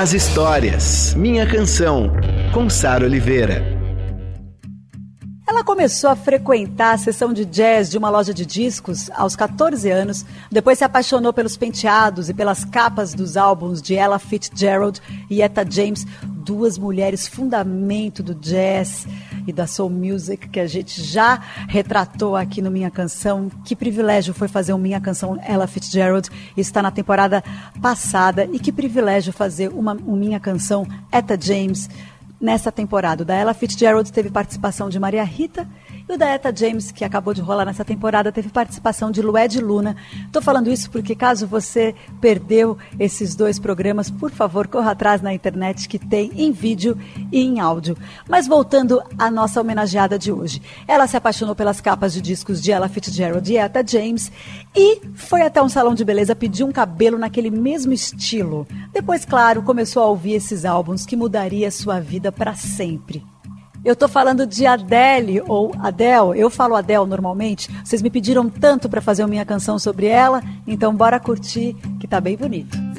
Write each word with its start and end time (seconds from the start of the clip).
as 0.00 0.14
histórias. 0.14 1.12
Minha 1.12 1.46
canção, 1.46 2.10
com 2.54 2.70
Sara 2.70 3.04
Oliveira. 3.04 3.62
Ela 5.46 5.62
começou 5.62 6.08
a 6.08 6.16
frequentar 6.16 6.94
a 6.94 6.96
sessão 6.96 7.34
de 7.34 7.44
jazz 7.44 7.90
de 7.90 7.98
uma 7.98 8.08
loja 8.08 8.32
de 8.32 8.46
discos 8.46 9.10
aos 9.10 9.36
14 9.36 9.90
anos, 9.90 10.24
depois 10.50 10.78
se 10.78 10.84
apaixonou 10.84 11.34
pelos 11.34 11.54
penteados 11.54 12.30
e 12.30 12.34
pelas 12.34 12.64
capas 12.64 13.12
dos 13.12 13.36
álbuns 13.36 13.82
de 13.82 13.94
Ella 13.94 14.18
Fitzgerald 14.18 15.02
e 15.28 15.42
Etta 15.42 15.66
James, 15.68 16.06
duas 16.24 16.78
mulheres 16.78 17.28
fundamento 17.28 18.22
do 18.22 18.34
jazz 18.34 19.06
e 19.46 19.52
da 19.52 19.66
soul 19.66 19.90
music 19.90 20.48
que 20.48 20.60
a 20.60 20.66
gente 20.66 21.02
já 21.02 21.40
retratou 21.68 22.36
aqui 22.36 22.60
no 22.60 22.70
Minha 22.70 22.90
Canção. 22.90 23.50
Que 23.64 23.74
privilégio 23.74 24.34
foi 24.34 24.48
fazer 24.48 24.72
o 24.72 24.78
Minha 24.78 25.00
Canção 25.00 25.38
Ella 25.46 25.66
Fitzgerald, 25.66 26.28
está 26.56 26.82
na 26.82 26.90
temporada 26.90 27.42
passada, 27.80 28.48
e 28.52 28.58
que 28.58 28.72
privilégio 28.72 29.32
fazer 29.32 29.68
uma, 29.68 29.92
uma 29.92 30.16
Minha 30.16 30.40
Canção 30.40 30.86
Etta 31.12 31.38
James 31.40 31.88
nessa 32.40 32.72
temporada. 32.72 33.22
O 33.22 33.26
da 33.26 33.34
Ella 33.34 33.52
Fitzgerald 33.54 34.10
teve 34.12 34.30
participação 34.30 34.88
de 34.88 34.98
Maria 34.98 35.24
Rita 35.24 35.68
e 36.10 36.14
o 36.14 36.18
da 36.18 36.28
Eta 36.28 36.52
James, 36.54 36.90
que 36.90 37.04
acabou 37.04 37.32
de 37.32 37.40
rolar 37.40 37.64
nessa 37.64 37.84
temporada, 37.84 38.32
teve 38.32 38.48
participação 38.48 39.10
de 39.10 39.22
Lued 39.22 39.60
Luna. 39.60 39.96
Estou 40.26 40.42
falando 40.42 40.70
isso 40.70 40.90
porque 40.90 41.14
caso 41.14 41.46
você 41.46 41.94
perdeu 42.20 42.76
esses 42.98 43.36
dois 43.36 43.58
programas, 43.58 44.10
por 44.10 44.30
favor, 44.30 44.66
corra 44.66 44.90
atrás 44.90 45.22
na 45.22 45.32
internet 45.32 45.88
que 45.88 45.98
tem 45.98 46.32
em 46.34 46.50
vídeo 46.50 46.98
e 47.30 47.40
em 47.40 47.60
áudio. 47.60 47.96
Mas 48.28 48.48
voltando 48.48 49.00
à 49.16 49.30
nossa 49.30 49.60
homenageada 49.60 50.18
de 50.18 50.32
hoje. 50.32 50.60
Ela 50.88 51.06
se 51.06 51.16
apaixonou 51.16 51.54
pelas 51.54 51.80
capas 51.80 52.12
de 52.12 52.20
discos 52.20 52.60
de 52.60 52.72
Ella 52.72 52.88
Fitzgerald 52.88 53.50
e 53.50 53.56
Eta 53.56 53.84
James 53.86 54.32
e 54.74 55.00
foi 55.14 55.42
até 55.42 55.62
um 55.62 55.68
salão 55.68 55.94
de 55.94 56.04
beleza 56.04 56.34
pedir 56.34 56.64
um 56.64 56.72
cabelo 56.72 57.18
naquele 57.18 57.50
mesmo 57.50 57.92
estilo. 57.92 58.66
Depois, 58.92 59.24
claro, 59.24 59.62
começou 59.62 60.02
a 60.02 60.06
ouvir 60.06 60.32
esses 60.32 60.64
álbuns 60.64 61.06
que 61.06 61.14
mudaria 61.14 61.70
sua 61.70 62.00
vida 62.00 62.32
para 62.32 62.54
sempre. 62.54 63.24
Eu 63.82 63.96
tô 63.96 64.06
falando 64.06 64.46
de 64.46 64.66
Adele 64.66 65.42
ou 65.46 65.72
Adele. 65.78 66.38
Eu 66.38 66.50
falo 66.50 66.76
Adele 66.76 67.06
normalmente. 67.06 67.70
Vocês 67.82 68.02
me 68.02 68.10
pediram 68.10 68.48
tanto 68.48 68.88
para 68.88 69.00
fazer 69.00 69.22
uma 69.22 69.28
minha 69.28 69.44
canção 69.44 69.78
sobre 69.78 70.06
ela, 70.06 70.42
então 70.66 70.94
bora 70.94 71.18
curtir 71.18 71.74
que 71.98 72.06
tá 72.06 72.20
bem 72.20 72.36
bonito. 72.36 72.89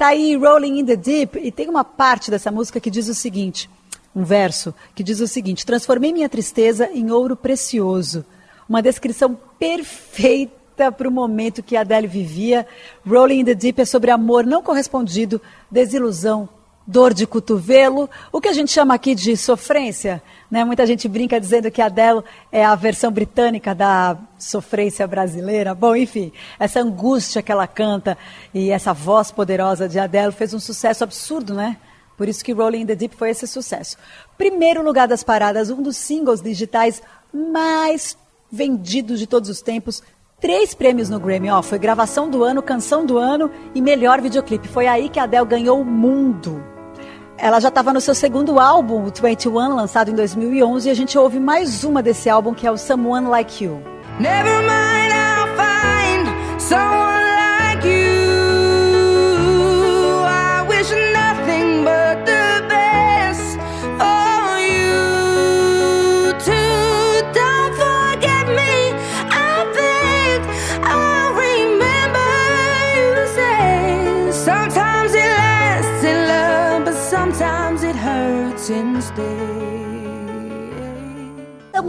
Tá 0.00 0.06
aí 0.06 0.34
Rolling 0.34 0.80
in 0.80 0.86
the 0.86 0.96
Deep 0.96 1.38
e 1.38 1.52
tem 1.52 1.68
uma 1.68 1.84
parte 1.84 2.30
dessa 2.30 2.50
música 2.50 2.80
que 2.80 2.90
diz 2.90 3.06
o 3.06 3.12
seguinte, 3.12 3.68
um 4.16 4.24
verso 4.24 4.74
que 4.94 5.02
diz 5.02 5.20
o 5.20 5.28
seguinte: 5.28 5.66
Transformei 5.66 6.10
minha 6.10 6.26
tristeza 6.26 6.88
em 6.90 7.10
ouro 7.10 7.36
precioso. 7.36 8.24
Uma 8.66 8.80
descrição 8.80 9.38
perfeita 9.58 10.90
para 10.90 11.06
o 11.06 11.12
momento 11.12 11.62
que 11.62 11.76
Adele 11.76 12.06
vivia. 12.06 12.66
Rolling 13.06 13.40
in 13.40 13.44
the 13.44 13.54
Deep 13.54 13.82
é 13.82 13.84
sobre 13.84 14.10
amor 14.10 14.46
não 14.46 14.62
correspondido, 14.62 15.38
desilusão, 15.70 16.48
dor 16.86 17.14
de 17.14 17.26
cotovelo, 17.26 18.10
o 18.32 18.40
que 18.40 18.48
a 18.48 18.52
gente 18.52 18.72
chama 18.72 18.94
aqui 18.94 19.14
de 19.14 19.36
sofrência. 19.36 20.22
Né? 20.50 20.64
Muita 20.64 20.84
gente 20.86 21.08
brinca 21.08 21.40
dizendo 21.40 21.70
que 21.70 21.80
a 21.80 21.86
Adele 21.86 22.22
é 22.50 22.64
a 22.64 22.74
versão 22.74 23.12
britânica 23.12 23.74
da 23.74 24.16
sofrência 24.38 25.06
brasileira. 25.06 25.74
Bom, 25.74 25.94
enfim, 25.94 26.32
essa 26.58 26.80
angústia 26.80 27.42
que 27.42 27.52
ela 27.52 27.66
canta 27.66 28.18
e 28.52 28.70
essa 28.70 28.92
voz 28.92 29.30
poderosa 29.30 29.88
de 29.88 29.98
Adele 29.98 30.32
fez 30.32 30.52
um 30.52 30.60
sucesso 30.60 31.04
absurdo, 31.04 31.54
né? 31.54 31.76
Por 32.16 32.28
isso 32.28 32.44
que 32.44 32.52
Rolling 32.52 32.82
in 32.82 32.86
the 32.86 32.94
Deep 32.94 33.16
foi 33.16 33.30
esse 33.30 33.46
sucesso. 33.46 33.96
Primeiro 34.36 34.82
lugar 34.82 35.08
das 35.08 35.22
paradas, 35.22 35.70
um 35.70 35.82
dos 35.82 35.96
singles 35.96 36.42
digitais 36.42 37.02
mais 37.32 38.16
vendidos 38.50 39.18
de 39.18 39.26
todos 39.26 39.48
os 39.48 39.62
tempos, 39.62 40.02
três 40.40 40.74
prêmios 40.74 41.10
no 41.10 41.20
Grammy. 41.20 41.50
Ó, 41.50 41.62
foi 41.62 41.78
gravação 41.78 42.28
do 42.28 42.42
ano, 42.42 42.62
canção 42.62 43.04
do 43.04 43.18
ano 43.18 43.50
e 43.74 43.80
melhor 43.80 44.20
videoclipe. 44.20 44.66
Foi 44.66 44.86
aí 44.86 45.08
que 45.08 45.20
a 45.20 45.24
Adele 45.24 45.46
ganhou 45.46 45.80
o 45.80 45.84
mundo. 45.84 46.64
Ela 47.36 47.60
já 47.60 47.68
estava 47.68 47.92
no 47.92 48.00
seu 48.00 48.14
segundo 48.14 48.58
álbum, 48.58 49.06
o 49.06 49.10
21, 49.10 49.74
lançado 49.74 50.10
em 50.10 50.14
2011, 50.14 50.88
e 50.88 50.90
a 50.90 50.94
gente 50.94 51.16
ouve 51.16 51.40
mais 51.40 51.84
uma 51.84 52.02
desse 52.02 52.28
álbum, 52.28 52.52
que 52.52 52.66
é 52.66 52.70
o 52.70 52.76
Someone 52.76 53.28
Like 53.28 53.64
You. 53.64 53.82
Never 54.18 54.60
mind, 54.60 55.12
I'll 55.12 55.48
find 55.56 56.60
someone 56.60 57.19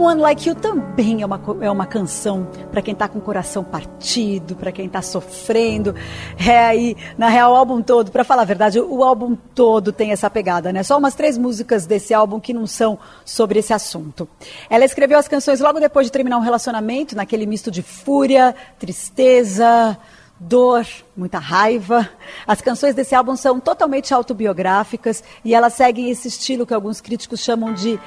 Someone 0.02 0.20
Like 0.20 0.48
You 0.48 0.56
também 0.56 1.22
é 1.22 1.26
uma, 1.26 1.40
é 1.60 1.70
uma 1.70 1.86
canção 1.86 2.48
para 2.72 2.82
quem 2.82 2.92
está 2.92 3.06
com 3.06 3.20
o 3.20 3.22
coração 3.22 3.62
partido, 3.62 4.56
para 4.56 4.72
quem 4.72 4.86
está 4.86 5.00
sofrendo. 5.00 5.94
É 6.36 6.58
aí, 6.58 6.96
na 7.16 7.28
real, 7.28 7.52
o 7.52 7.54
álbum 7.54 7.80
todo, 7.80 8.10
para 8.10 8.24
falar 8.24 8.42
a 8.42 8.44
verdade, 8.44 8.80
o 8.80 9.04
álbum 9.04 9.36
todo 9.54 9.92
tem 9.92 10.10
essa 10.10 10.28
pegada, 10.28 10.72
né? 10.72 10.82
Só 10.82 10.98
umas 10.98 11.14
três 11.14 11.38
músicas 11.38 11.86
desse 11.86 12.12
álbum 12.12 12.40
que 12.40 12.52
não 12.52 12.66
são 12.66 12.98
sobre 13.24 13.60
esse 13.60 13.72
assunto. 13.72 14.28
Ela 14.68 14.84
escreveu 14.84 15.20
as 15.20 15.28
canções 15.28 15.60
logo 15.60 15.78
depois 15.78 16.08
de 16.08 16.12
terminar 16.12 16.36
um 16.36 16.42
relacionamento, 16.42 17.14
naquele 17.14 17.46
misto 17.46 17.70
de 17.70 17.80
fúria, 17.80 18.56
tristeza, 18.80 19.96
dor, 20.42 20.86
muita 21.16 21.38
raiva. 21.38 22.08
As 22.46 22.60
canções 22.60 22.94
desse 22.94 23.14
álbum 23.14 23.36
são 23.36 23.60
totalmente 23.60 24.12
autobiográficas 24.12 25.22
e 25.44 25.54
elas 25.54 25.74
seguem 25.74 26.10
esse 26.10 26.28
estilo 26.28 26.66
que 26.66 26.74
alguns 26.74 27.00
críticos 27.00 27.40
chamam 27.40 27.72
de 27.72 27.98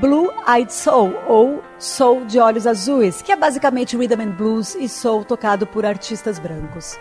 Blue 0.00 0.30
Eyed 0.48 0.72
Soul 0.72 1.12
ou 1.26 1.62
Soul 1.78 2.24
de 2.26 2.38
Olhos 2.38 2.66
Azuis, 2.66 3.22
que 3.22 3.32
é 3.32 3.36
basicamente 3.36 3.96
rhythm 3.96 4.20
and 4.20 4.30
blues 4.30 4.74
e 4.76 4.88
soul 4.88 5.24
tocado 5.24 5.66
por 5.66 5.84
artistas 5.84 6.38
brancos. 6.38 6.96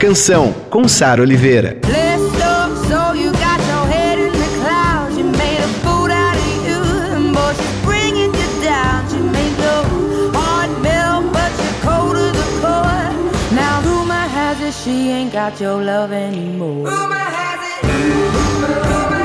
Canção, 0.00 0.54
com 0.70 0.88
Sara 0.88 1.20
Oliveira. 1.20 1.76
She 14.84 15.10
ain't 15.10 15.30
got 15.32 15.60
your 15.60 15.82
love 15.82 16.10
anymore. 16.12 16.88
Rumor 16.88 17.14
has 17.14 17.60
it. 17.66 17.84
Rumor. 17.84 19.10
Rumor 19.10 19.19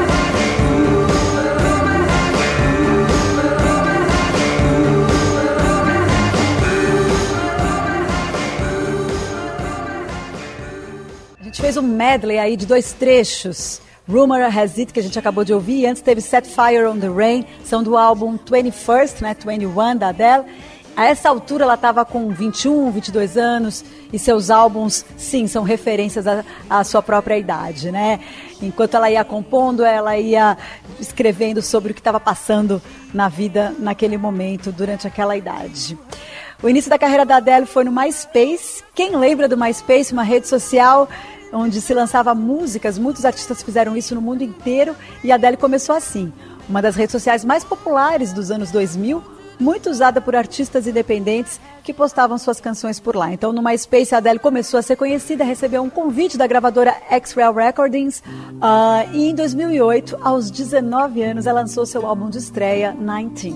fez 11.53 11.77
um 11.77 11.81
medley 11.81 12.37
aí 12.39 12.57
de 12.57 12.65
dois 12.65 12.93
trechos. 12.93 13.81
Rumor 14.07 14.41
Has 14.41 14.77
It, 14.77 14.93
que 14.93 14.99
a 14.99 15.03
gente 15.03 15.17
acabou 15.17 15.43
de 15.43 15.53
ouvir, 15.53 15.81
e 15.81 15.85
antes 15.87 16.01
teve 16.01 16.21
Set 16.21 16.47
Fire 16.47 16.85
on 16.85 16.99
the 16.99 17.07
Rain, 17.07 17.43
são 17.63 17.81
do 17.81 17.97
álbum 17.97 18.37
21st, 18.37 19.21
né, 19.21 19.35
21 19.35 19.97
da 19.97 20.09
Adele. 20.09 20.45
A 20.95 21.07
essa 21.07 21.27
altura 21.27 21.65
ela 21.65 21.73
estava 21.73 22.05
com 22.05 22.29
21, 22.29 22.89
22 22.89 23.35
anos 23.35 23.83
e 24.13 24.19
seus 24.19 24.49
álbuns, 24.49 25.03
sim, 25.17 25.45
são 25.45 25.63
referências 25.63 26.25
à, 26.25 26.45
à, 26.69 26.83
sua 26.85 27.01
própria 27.01 27.37
idade, 27.37 27.91
né? 27.91 28.21
Enquanto 28.61 28.95
ela 28.95 29.11
ia 29.11 29.25
compondo, 29.25 29.83
ela 29.83 30.17
ia 30.17 30.57
escrevendo 30.97 31.61
sobre 31.61 31.91
o 31.91 31.93
que 31.93 31.99
estava 31.99 32.19
passando 32.19 32.81
na 33.13 33.27
vida 33.27 33.75
naquele 33.77 34.17
momento, 34.17 34.71
durante 34.71 35.05
aquela 35.05 35.35
idade. 35.35 35.97
O 36.63 36.69
início 36.69 36.89
da 36.89 36.97
carreira 36.97 37.25
da 37.25 37.37
Adele 37.37 37.65
foi 37.65 37.83
no 37.83 37.91
MySpace. 37.91 38.81
Quem 38.93 39.17
lembra 39.17 39.49
do 39.49 39.57
MySpace, 39.57 40.13
uma 40.13 40.23
rede 40.23 40.47
social 40.47 41.09
onde 41.55 41.81
se 41.81 41.93
lançava 41.93 42.35
músicas? 42.35 42.99
Muitos 42.99 43.25
artistas 43.25 43.63
fizeram 43.63 43.95
isso 43.95 44.13
no 44.13 44.21
mundo 44.21 44.43
inteiro 44.43 44.95
e 45.23 45.31
a 45.31 45.35
Adele 45.35 45.57
começou 45.57 45.95
assim. 45.95 46.31
Uma 46.67 46.81
das 46.81 46.95
redes 46.95 47.11
sociais 47.11 47.45
mais 47.45 47.63
populares 47.63 48.33
dos 48.33 48.51
anos 48.51 48.71
2000, 48.71 49.23
muito 49.59 49.89
usada 49.89 50.19
por 50.19 50.35
artistas 50.35 50.85
independentes 50.85 51.59
que 51.83 51.93
postavam 51.93 52.37
suas 52.37 52.59
canções 52.59 52.99
por 52.99 53.15
lá. 53.15 53.31
Então, 53.31 53.53
no 53.53 53.61
MySpace, 53.61 54.13
a 54.13 54.17
Adele 54.17 54.39
começou 54.39 54.79
a 54.79 54.83
ser 54.83 54.95
conhecida, 54.95 55.43
recebeu 55.43 55.81
um 55.81 55.89
convite 55.89 56.37
da 56.37 56.45
gravadora 56.45 56.95
X-Rail 57.09 57.53
Recordings 57.53 58.19
uh, 58.19 59.09
e 59.13 59.29
em 59.29 59.35
2008, 59.35 60.17
aos 60.21 60.51
19 60.51 61.23
anos, 61.23 61.45
ela 61.45 61.61
lançou 61.61 61.85
seu 61.85 62.05
álbum 62.05 62.29
de 62.29 62.39
estreia, 62.39 62.91
19. 62.91 63.55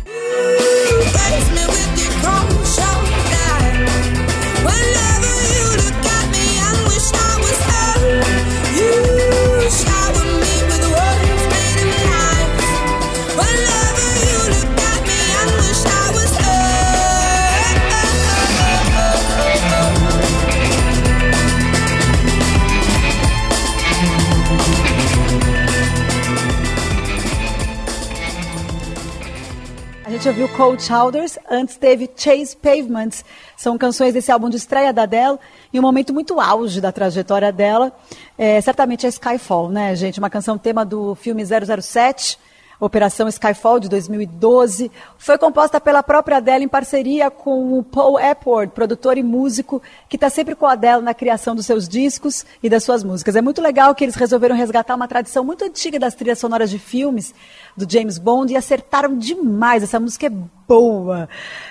Gente 30.21 30.39
ouviu 30.39 30.49
Cold 30.55 30.83
Shoulders, 30.83 31.39
antes 31.49 31.77
teve 31.77 32.07
Chase 32.15 32.55
Pavements. 32.55 33.25
São 33.57 33.75
canções 33.75 34.13
desse 34.13 34.31
álbum 34.31 34.51
de 34.51 34.57
estreia 34.57 34.93
da 34.93 35.01
Adele, 35.01 35.39
e 35.73 35.79
um 35.79 35.81
momento 35.81 36.13
muito 36.13 36.39
auge 36.39 36.79
da 36.79 36.91
trajetória 36.91 37.51
dela. 37.51 37.91
É, 38.37 38.61
certamente 38.61 39.03
é 39.03 39.09
Skyfall, 39.09 39.69
né, 39.69 39.95
gente? 39.95 40.19
Uma 40.19 40.29
canção 40.29 40.59
tema 40.59 40.85
do 40.85 41.15
filme 41.15 41.43
007, 41.43 42.37
Operação 42.81 43.27
Skyfall 43.27 43.79
de 43.79 43.87
2012. 43.87 44.91
Foi 45.15 45.37
composta 45.37 45.79
pela 45.79 46.01
própria 46.01 46.37
Adele 46.37 46.65
em 46.65 46.67
parceria 46.67 47.29
com 47.29 47.77
o 47.77 47.83
Paul 47.83 48.19
Epworth, 48.19 48.71
produtor 48.71 49.19
e 49.19 49.23
músico, 49.23 49.79
que 50.09 50.17
está 50.17 50.31
sempre 50.31 50.55
com 50.55 50.65
a 50.65 50.71
Adele 50.71 51.03
na 51.03 51.13
criação 51.13 51.55
dos 51.55 51.67
seus 51.67 51.87
discos 51.87 52.43
e 52.63 52.67
das 52.67 52.83
suas 52.83 53.03
músicas. 53.03 53.35
É 53.35 53.41
muito 53.41 53.61
legal 53.61 53.93
que 53.93 54.03
eles 54.03 54.15
resolveram 54.15 54.55
resgatar 54.55 54.95
uma 54.95 55.07
tradição 55.07 55.43
muito 55.43 55.63
antiga 55.63 55.99
das 55.99 56.15
trilhas 56.15 56.39
sonoras 56.39 56.71
de 56.71 56.79
filmes 56.79 57.35
do 57.77 57.85
James 57.87 58.17
Bond 58.17 58.51
e 58.51 58.57
acertaram 58.57 59.15
demais. 59.15 59.83
Essa 59.83 59.99
música 59.99 60.25
é 60.25 60.31
boa. 60.67 61.29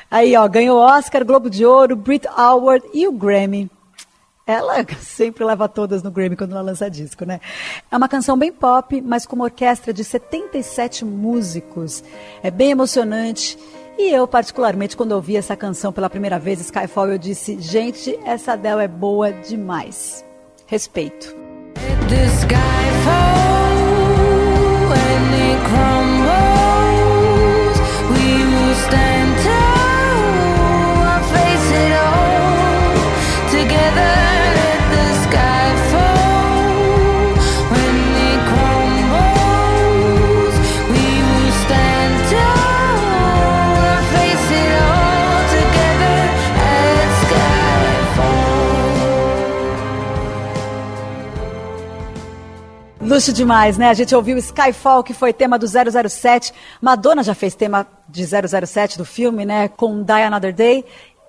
Aí, 0.09 0.37
ó, 0.37 0.47
ganhou 0.47 0.79
Oscar, 0.79 1.25
Globo 1.25 1.51
de 1.51 1.67
Ouro, 1.67 1.97
Brit 1.97 2.29
Award 2.37 2.87
e 2.95 3.09
o 3.09 3.13
Grammy. 3.13 3.69
Ela 4.51 4.85
sempre 5.01 5.45
leva 5.45 5.69
todas 5.69 6.03
no 6.03 6.11
Grammy 6.11 6.37
quando 6.37 6.53
ela 6.53 6.63
lança 6.63 6.91
disco, 6.91 7.25
né? 7.25 7.41
É 7.91 7.97
uma 7.97 8.09
canção 8.09 8.37
bem 8.37 8.53
pop, 8.53 9.01
mas 9.01 9.27
com 9.27 9.37
uma 9.37 9.45
orquestra 9.45 9.93
de 9.93 10.03
77 10.03 11.05
músicos. 11.05 12.03
É 12.43 12.51
bem 12.51 12.71
emocionante. 12.71 13.59
E 13.99 14.11
eu, 14.11 14.27
particularmente, 14.27 14.97
quando 14.97 15.13
ouvi 15.13 15.37
essa 15.37 15.55
canção 15.55 15.93
pela 15.93 16.09
primeira 16.09 16.39
vez, 16.39 16.61
Skyfall, 16.61 17.11
eu 17.11 17.19
disse: 17.19 17.61
gente, 17.61 18.19
essa 18.25 18.53
Adele 18.53 18.85
é 18.85 18.89
boa 18.89 19.31
demais. 19.31 20.25
Respeito. 20.67 21.35
Luxo 53.01 53.33
demais, 53.33 53.79
né? 53.79 53.89
A 53.89 53.95
gente 53.95 54.15
ouviu 54.15 54.37
Skyfall, 54.37 55.03
que 55.03 55.15
foi 55.15 55.33
tema 55.33 55.59
do 55.59 55.67
007. 55.67 56.53
Madonna 56.83 57.23
já 57.23 57.35
fez 57.35 57.55
tema 57.55 57.87
de 58.07 58.27
007 58.27 58.99
do 58.99 59.07
filme, 59.07 59.47
né? 59.47 59.69
Com 59.69 60.03
Die 60.03 60.13
Another 60.13 60.53
Day. 60.53 60.85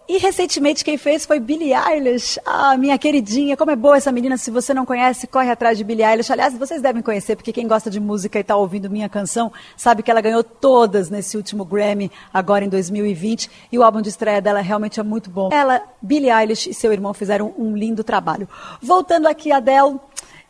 E 0.10 0.18
recentemente 0.18 0.84
quem 0.84 0.98
fez 0.98 1.26
foi 1.26 1.40
Billie 1.40 1.74
Eilish, 1.74 2.38
ah, 2.46 2.76
minha 2.76 2.98
queridinha. 2.98 3.56
Como 3.56 3.72
é 3.72 3.78
boa 3.78 3.96
essa 3.96 4.12
menina, 4.12 4.36
se 4.36 4.52
você 4.52 4.74
não 4.74 4.86
conhece, 4.86 5.26
corre 5.26 5.50
atrás 5.50 5.78
de 5.78 5.86
Billie 5.86 6.04
Eilish. 6.04 6.30
Aliás, 6.30 6.54
vocês 6.58 6.82
devem 6.82 7.02
conhecer, 7.02 7.38
porque 7.38 7.54
quem 7.54 7.66
gosta 7.66 7.90
de 7.90 8.02
música 8.02 8.38
e 8.38 8.42
está 8.42 8.58
ouvindo 8.58 8.90
minha 8.90 9.08
canção, 9.08 9.50
sabe 9.78 10.04
que 10.04 10.12
ela 10.12 10.20
ganhou 10.20 10.44
todas 10.44 11.10
nesse 11.10 11.38
último 11.38 11.64
Grammy, 11.64 12.12
agora 12.34 12.66
em 12.66 12.68
2020. 12.68 13.50
E 13.72 13.80
o 13.80 13.84
álbum 13.84 14.02
de 14.02 14.10
estreia 14.10 14.42
dela 14.42 14.60
realmente 14.60 15.00
é 15.00 15.04
muito 15.04 15.30
bom. 15.30 15.48
Ela, 15.54 15.82
Billie 16.02 16.30
Eilish 16.30 16.70
e 16.70 16.74
seu 16.74 16.92
irmão 16.92 17.14
fizeram 17.14 17.54
um 17.58 17.74
lindo 17.74 18.04
trabalho. 18.04 18.50
Voltando 18.82 19.28
aqui, 19.28 19.54
Adele, 19.54 19.98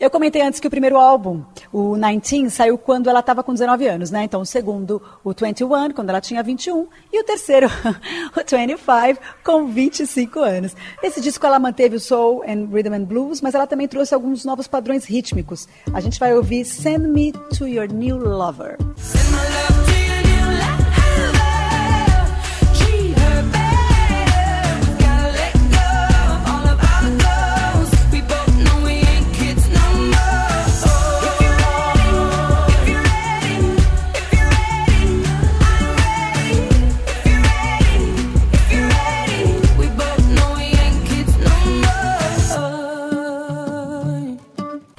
eu 0.02 0.10
comentei 0.10 0.42
antes 0.42 0.60
que 0.60 0.66
o 0.66 0.70
primeiro 0.72 0.98
álbum, 0.98 1.44
o 1.72 1.96
19, 1.96 2.50
saiu 2.50 2.76
quando 2.76 3.08
ela 3.08 3.20
estava 3.20 3.44
com 3.44 3.54
19 3.54 3.88
anos, 3.88 4.10
né? 4.10 4.24
Então, 4.24 4.42
o 4.42 4.46
segundo, 4.46 5.00
o 5.24 5.32
21, 5.32 5.92
quando 5.94 6.10
ela 6.10 6.20
tinha 6.20 6.42
21, 6.42 6.88
e 7.14 7.22
o 7.22 7.24
terceiro, 7.24 7.68
o 8.36 8.40
25, 8.44 9.22
com 9.44 9.68
25 9.68 10.40
anos. 10.40 10.76
Nesse 11.04 11.22
disco 11.22 11.46
ela 11.46 11.60
manteve 11.60 11.98
o 11.98 12.00
soul 12.00 12.42
and 12.48 12.68
rhythm 12.74 12.96
and 12.96 13.04
blues, 13.04 13.42
mas 13.42 13.54
ela 13.54 13.68
também 13.68 13.88
trouxe 13.88 14.16
alguns 14.16 14.44
novos 14.44 14.68
padrões 14.68 15.06
rítmicos. 15.06 15.68
A 15.94 16.02
gente 16.02 16.20
vai 16.20 16.34
ouvir 16.36 16.66
Send 16.66 17.08
Me 17.08 17.32
to 17.56 17.68
Your 17.68 17.88
New 17.88 18.18
Lover. 18.18 18.78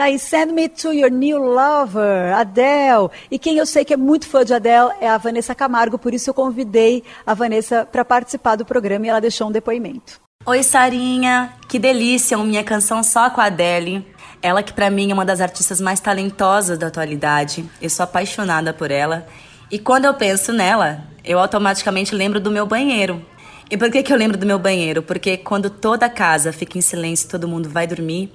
Tá 0.02 0.06
aí, 0.06 0.18
Send 0.18 0.52
Me 0.52 0.68
to 0.68 0.92
Your 0.92 1.12
New 1.12 1.38
Lover, 1.38 2.34
Adele. 2.34 3.08
E 3.30 3.38
quem 3.38 3.58
eu 3.58 3.64
sei 3.64 3.84
que 3.84 3.94
é 3.94 3.96
muito 3.96 4.26
fã 4.26 4.44
de 4.44 4.52
Adele 4.52 4.90
é 5.00 5.08
a 5.08 5.16
Vanessa 5.16 5.54
Camargo, 5.54 5.96
por 5.96 6.12
isso 6.12 6.28
eu 6.28 6.34
convidei 6.34 7.04
a 7.24 7.34
Vanessa 7.34 7.86
para 7.86 8.04
participar 8.04 8.56
do 8.56 8.64
programa 8.64 9.06
e 9.06 9.10
ela 9.10 9.20
deixou 9.20 9.46
um 9.46 9.52
depoimento. 9.52 10.20
Oi, 10.44 10.60
Sarinha. 10.64 11.54
Que 11.68 11.78
delícia, 11.78 12.36
uma 12.36 12.44
minha 12.44 12.64
canção 12.64 13.00
só 13.04 13.30
com 13.30 13.40
a 13.40 13.44
Adele. 13.44 14.04
Ela 14.42 14.60
que 14.60 14.72
para 14.72 14.90
mim 14.90 15.12
é 15.12 15.14
uma 15.14 15.24
das 15.24 15.40
artistas 15.40 15.80
mais 15.80 16.00
talentosas 16.00 16.76
da 16.76 16.88
atualidade. 16.88 17.64
Eu 17.80 17.88
sou 17.88 18.02
apaixonada 18.02 18.74
por 18.74 18.90
ela. 18.90 19.24
E 19.70 19.78
quando 19.78 20.06
eu 20.06 20.14
penso 20.14 20.52
nela, 20.52 21.04
eu 21.24 21.38
automaticamente 21.38 22.12
lembro 22.12 22.40
do 22.40 22.50
meu 22.50 22.66
banheiro. 22.66 23.24
E 23.70 23.76
por 23.76 23.88
que, 23.88 24.02
que 24.02 24.12
eu 24.12 24.18
lembro 24.18 24.36
do 24.36 24.46
meu 24.46 24.58
banheiro? 24.58 25.00
Porque 25.00 25.36
quando 25.36 25.70
toda 25.70 26.06
a 26.06 26.10
casa 26.10 26.52
fica 26.52 26.76
em 26.76 26.82
silêncio 26.82 27.28
todo 27.28 27.46
mundo 27.46 27.68
vai 27.68 27.86
dormir, 27.86 28.30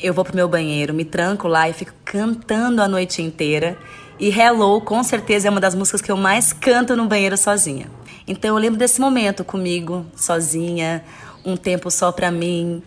eu 0.00 0.12
vou 0.12 0.24
pro 0.24 0.34
meu 0.34 0.48
banheiro, 0.48 0.92
me 0.92 1.04
tranco 1.04 1.48
lá 1.48 1.68
e 1.68 1.72
fico 1.72 1.92
cantando 2.04 2.82
a 2.82 2.88
noite 2.88 3.22
inteira. 3.22 3.78
E 4.18 4.28
Hello, 4.28 4.80
com 4.80 5.02
certeza, 5.02 5.48
é 5.48 5.50
uma 5.50 5.60
das 5.60 5.74
músicas 5.74 6.00
que 6.00 6.10
eu 6.10 6.16
mais 6.16 6.52
canto 6.52 6.96
no 6.96 7.06
banheiro 7.06 7.36
sozinha. 7.36 7.86
Então 8.26 8.50
eu 8.50 8.56
lembro 8.56 8.78
desse 8.78 9.00
momento 9.00 9.44
comigo, 9.44 10.06
sozinha, 10.16 11.04
um 11.44 11.56
tempo 11.56 11.90
só 11.90 12.10
pra 12.10 12.30
mim, 12.30 12.82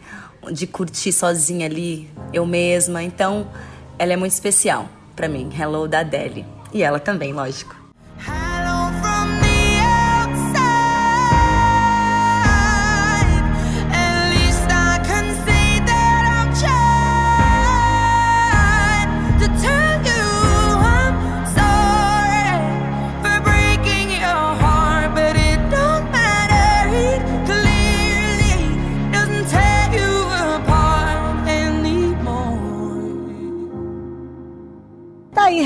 de 0.52 0.66
curtir 0.66 1.12
sozinha 1.12 1.66
ali, 1.66 2.10
eu 2.34 2.46
mesma. 2.46 3.04
Então 3.04 3.48
ela 4.00 4.14
é 4.14 4.16
muito 4.16 4.34
especial 4.34 4.90
para 5.16 5.28
mim. 5.28 5.50
Hello 5.58 5.88
da 5.88 6.00
Adele. 6.00 6.46
E 6.74 6.84
ela 6.84 7.00
também, 7.00 7.34
lógico. 7.34 7.77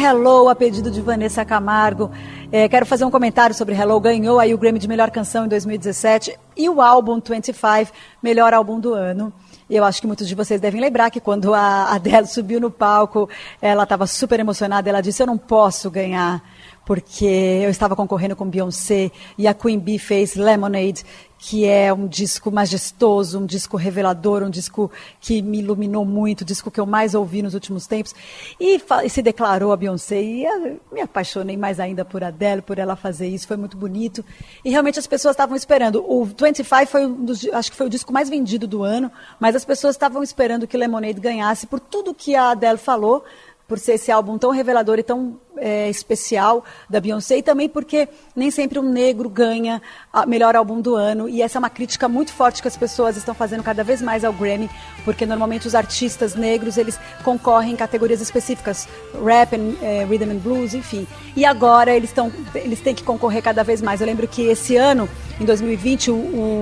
Hello, 0.04 0.50
a 0.50 0.56
pedido 0.56 0.90
de 0.90 1.00
Vanessa 1.00 1.46
Camargo. 1.46 2.10
É, 2.52 2.68
quero 2.68 2.88
fazer 2.88 3.06
um 3.06 3.12
comentário 3.12 3.54
sobre 3.54 3.76
Hello. 3.76 4.00
Ganhou 4.00 4.40
aí 4.40 4.52
o 4.52 4.58
Grammy 4.58 4.80
de 4.80 4.88
Melhor 4.88 5.12
Canção 5.12 5.46
em 5.46 5.48
2017 5.48 6.36
e 6.58 6.68
o 6.68 6.82
álbum 6.82 7.22
25, 7.22 7.94
melhor 8.20 8.52
álbum 8.52 8.80
do 8.80 8.96
ano. 8.96 9.32
Eu 9.70 9.84
acho 9.84 10.02
que 10.02 10.08
muitos 10.08 10.28
de 10.28 10.34
vocês 10.34 10.60
devem 10.60 10.82
lembrar 10.82 11.12
que 11.12 11.20
quando 11.20 11.54
a 11.54 11.94
Adele 11.94 12.26
subiu 12.26 12.60
no 12.60 12.72
palco, 12.72 13.30
ela 13.62 13.84
estava 13.84 14.08
super 14.08 14.40
emocionada. 14.40 14.90
Ela 14.90 15.02
disse: 15.02 15.22
Eu 15.22 15.28
não 15.28 15.38
posso 15.38 15.92
ganhar, 15.92 16.42
porque 16.86 17.26
eu 17.26 17.70
estava 17.70 17.96
concorrendo 17.96 18.36
com 18.36 18.46
Beyoncé 18.46 19.12
e 19.38 19.48
a 19.48 19.54
Queen 19.54 19.80
Bee 19.80 20.00
fez 20.00 20.36
Lemonade, 20.36 21.06
que 21.44 21.66
é 21.66 21.92
um 21.92 22.08
disco 22.08 22.52
majestoso, 22.52 23.40
um 23.40 23.46
disco 23.48 23.76
revelador, 23.76 24.44
um 24.44 24.50
disco 24.50 24.92
que 25.20 25.42
me 25.42 25.58
iluminou 25.58 26.06
muito, 26.06 26.44
um 26.44 26.46
disco 26.46 26.70
que 26.70 26.80
eu 26.80 26.86
mais 26.86 27.16
ouvi 27.16 27.42
nos 27.42 27.56
últimos 27.56 27.88
tempos. 27.88 28.14
E, 28.60 28.80
e 29.04 29.10
se 29.10 29.24
declarou 29.24 29.72
a 29.72 29.78
Beyoncé 29.78 30.22
e 30.22 30.46
eu 30.46 30.80
me 30.92 31.02
apaixonei 31.02 31.58
mais 31.58 31.80
ainda 31.80 32.06
por 32.06 32.24
Adele, 32.24 32.62
por 32.62 32.78
ela 32.78 32.96
fazer 32.96 33.28
isso, 33.28 33.48
foi 33.48 33.58
muito 33.58 33.76
bonito. 33.76 34.24
E 34.64 34.70
realmente 34.70 35.00
as 35.00 35.08
pessoas 35.08 35.34
estavam 35.34 35.56
esperando. 35.56 36.06
O 36.08 36.26
25 36.26 36.86
foi 36.86 37.08
um 37.08 37.26
dos, 37.26 37.44
acho 37.48 37.72
que 37.72 37.78
foi 37.78 37.88
o 37.88 37.90
disco 37.90 38.14
mais 38.14 38.30
vendido 38.30 38.68
do 38.68 38.84
ano, 38.84 39.12
mas 39.40 39.56
as 39.56 39.66
pessoas 39.66 39.96
estavam 39.96 40.22
esperando 40.22 40.68
que 40.68 40.78
Lemonade 40.78 41.20
ganhasse 41.20 41.66
por 41.66 41.80
tudo 41.80 42.14
que 42.14 42.36
a 42.36 42.52
Adele 42.52 42.78
falou 42.78 43.24
por 43.72 43.80
ser 43.80 43.94
esse 43.94 44.12
álbum 44.12 44.38
tão 44.38 44.52
revelador 44.52 45.00
e 45.00 45.04
tão 45.04 45.40
é, 45.56 45.90
especial 45.90 46.62
da 46.90 47.00
Beyoncé, 47.00 47.38
e 47.38 47.42
também 47.42 47.70
porque 47.70 48.10
nem 48.36 48.52
sempre 48.52 48.78
um 48.78 48.84
negro 48.84 49.30
ganha 49.30 49.82
o 50.14 50.28
melhor 50.28 50.58
álbum 50.58 50.82
do 50.82 50.94
ano. 50.94 51.30
E 51.30 51.42
essa 51.42 51.58
é 51.58 51.60
uma 51.60 51.70
crítica 51.70 52.10
muito 52.10 52.34
forte 52.34 52.62
que 52.62 52.68
as 52.68 52.76
pessoas 52.76 53.16
estão 53.16 53.34
fazendo 53.34 53.64
cada 53.64 53.82
vez 53.82 54.02
mais 54.02 54.26
ao 54.26 54.34
Grammy, 54.34 54.70
porque 55.06 55.26
normalmente 55.26 55.70
os 55.70 55.74
artistas 55.74 56.36
negros 56.36 56.78
eles 56.78 57.00
concorrem 57.24 57.72
em 57.72 57.76
categorias 57.78 58.20
específicas, 58.20 58.90
rap, 59.24 59.56
and, 59.56 59.76
é, 59.82 60.04
rhythm 60.04 60.32
and 60.32 60.40
blues, 60.40 60.74
enfim. 60.74 61.08
E 61.34 61.46
agora 61.46 61.96
eles, 61.96 62.10
estão 62.10 62.30
eles 62.54 62.82
têm 62.82 62.94
que 62.94 63.04
concorrer 63.04 63.42
cada 63.42 63.64
vez 63.64 63.82
mais. 63.82 64.02
Eu 64.02 64.08
lembro 64.08 64.28
que 64.28 64.42
esse 64.42 64.76
ano, 64.76 65.08
em 65.40 65.46
2020, 65.46 66.12
o, 66.12 66.16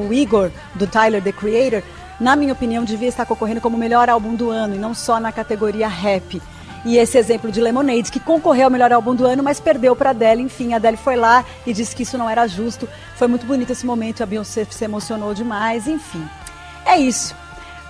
o 0.08 0.13
Igor, 0.13 0.51
do 0.75 0.86
Tyler, 0.86 1.24
The 1.24 1.32
Creator, 1.32 1.82
na 2.20 2.36
minha 2.36 2.54
opinião, 2.54 2.84
devia 2.84 3.10
estar 3.10 3.25
concorrendo 3.25 3.62
como 3.62 3.75
melhor 3.80 4.10
álbum 4.10 4.36
do 4.36 4.51
ano, 4.51 4.75
e 4.75 4.78
não 4.78 4.94
só 4.94 5.20
na 5.20 5.32
categoria 5.32 5.88
rap. 5.88 6.39
E 6.86 6.98
esse 6.98 7.18
exemplo 7.18 7.52
de 7.52 7.60
Lemonade, 7.60 8.12
que 8.12 8.20
concorreu 8.20 8.66
ao 8.66 8.72
melhor 8.72 8.92
álbum 8.92 9.14
do 9.14 9.26
ano, 9.26 9.44
mas 9.44 9.60
perdeu 9.60 9.96
para 9.96 10.12
Adele. 10.12 10.42
Enfim, 10.42 10.74
a 10.74 10.78
Adele 10.78 10.98
foi 10.98 11.16
lá 11.16 11.44
e 11.66 11.74
disse 11.74 11.96
que 11.96 12.04
isso 12.04 12.18
não 12.18 12.30
era 12.30 12.48
justo. 12.48 12.88
Foi 13.16 13.28
muito 13.28 13.46
bonito 13.46 13.72
esse 13.72 13.86
momento, 13.86 14.24
a 14.24 14.26
Beyoncé 14.26 14.66
se 14.70 14.86
emocionou 14.86 15.34
demais, 15.34 15.88
enfim. 15.88 16.26
É 16.86 16.98
isso. 16.98 17.36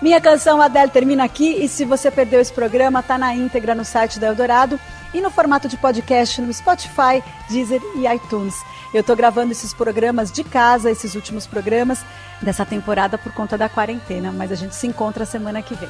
Minha 0.02 0.22
canção 0.22 0.62
Adele 0.62 0.92
termina 0.92 1.24
aqui 1.26 1.64
e 1.64 1.68
se 1.68 1.84
você 1.84 2.10
perdeu 2.10 2.40
esse 2.40 2.54
programa, 2.54 3.04
tá 3.04 3.18
na 3.18 3.36
íntegra 3.36 3.76
no 3.76 3.84
site 3.84 4.20
da 4.20 4.28
Eldorado 4.28 4.80
e 5.14 5.22
no 5.22 5.30
formato 5.30 5.68
de 5.68 5.78
podcast 5.78 6.42
no 6.42 6.54
Spotify, 6.54 7.24
Deezer 7.50 7.82
e 7.96 8.08
iTunes. 8.08 8.56
Eu 8.94 9.02
estou 9.02 9.16
gravando 9.16 9.52
esses 9.52 9.74
programas 9.74 10.32
de 10.32 10.44
casa, 10.44 10.90
esses 10.90 11.16
últimos 11.16 11.46
programas 11.46 12.04
dessa 12.42 12.66
temporada 12.66 13.18
por 13.18 13.32
conta 13.34 13.58
da 13.58 13.70
quarentena, 13.70 14.32
mas 14.32 14.52
a 14.52 14.56
gente 14.56 14.76
se 14.76 14.88
encontra 14.88 15.26
semana 15.26 15.62
que 15.62 15.76
vem. 15.76 15.90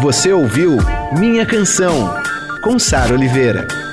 Você 0.00 0.32
ouviu 0.32 0.76
Minha 1.18 1.46
Canção 1.46 2.14
com 2.62 2.78
Sara 2.78 3.14
Oliveira. 3.14 3.85